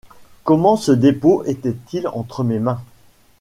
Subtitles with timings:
[0.45, 2.81] Comment ce dépôt était-il entre mes mains?